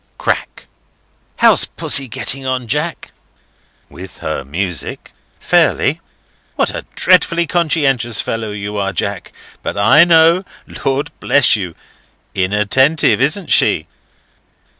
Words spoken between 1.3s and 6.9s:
"How's Pussy getting on Jack?" "With her music? Fairly." "What a